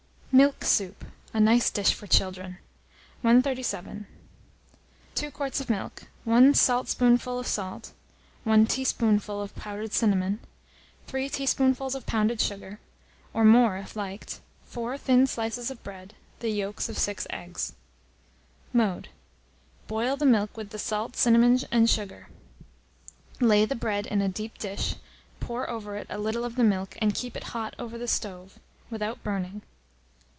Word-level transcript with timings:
MILK 0.33 0.63
SOUP 0.63 1.03
(a 1.33 1.41
Nice 1.41 1.69
Dish 1.69 1.93
for 1.93 2.07
Children). 2.07 2.57
137. 3.21 3.91
INGREDIENTS. 3.91 4.07
2 5.15 5.29
quarts 5.31 5.59
of 5.59 5.69
milk, 5.69 6.03
1 6.23 6.53
saltspoonful 6.53 7.37
of 7.37 7.45
salt, 7.45 7.91
1 8.45 8.65
teaspoonful 8.65 9.41
of 9.41 9.53
powdered 9.57 9.91
cinnamon, 9.91 10.39
3 11.07 11.27
teaspoonfuls 11.27 11.95
of 11.95 12.05
pounded 12.05 12.39
sugar, 12.39 12.79
or 13.33 13.43
more 13.43 13.75
if 13.77 13.97
liked, 13.97 14.39
4 14.67 14.97
thin 14.97 15.27
slices 15.27 15.69
of 15.69 15.83
bread, 15.83 16.13
the 16.39 16.49
yolks 16.49 16.87
of 16.87 16.97
6 16.97 17.27
eggs. 17.29 17.73
Mode. 18.71 19.09
Boil 19.87 20.15
the 20.15 20.25
milk 20.25 20.55
with 20.55 20.69
the 20.69 20.79
salt, 20.79 21.17
cinnamon, 21.17 21.59
and 21.73 21.89
sugar; 21.89 22.29
lay 23.41 23.65
the 23.65 23.75
bread 23.75 24.05
in 24.07 24.21
a 24.21 24.29
deep 24.29 24.57
dish, 24.59 24.95
pour 25.41 25.69
over 25.69 25.97
it 25.97 26.07
a 26.09 26.17
little 26.17 26.45
of 26.45 26.55
the 26.55 26.63
milk, 26.63 26.97
and 27.01 27.15
keep 27.15 27.35
it 27.35 27.43
hot 27.51 27.75
over 27.77 27.97
a 27.97 28.07
stove, 28.07 28.57
without 28.89 29.21
burning. 29.23 29.61